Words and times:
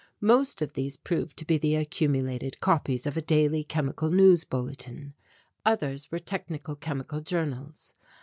Most 0.21 0.63
of 0.63 0.73
these 0.73 0.97
proved 0.97 1.37
to 1.37 1.45
be 1.45 1.59
the 1.59 1.75
accumulated 1.75 2.59
copies 2.59 3.05
of 3.05 3.15
a 3.17 3.21
daily 3.21 3.63
chemical 3.63 4.09
news 4.09 4.43
bulletin. 4.43 5.13
Others 5.63 6.09
were 6.11 6.17
technical 6.17 6.75
chemical 6.75 7.19
journals. 7.21 7.93